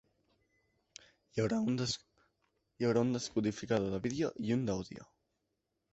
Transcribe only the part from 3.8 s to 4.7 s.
de vídeo i un